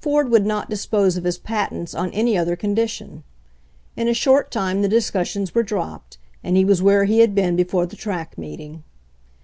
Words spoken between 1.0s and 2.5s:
of his patents on any